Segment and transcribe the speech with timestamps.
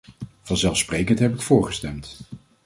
[0.41, 2.17] Vanzelfsprekend heb ik voorgestemd.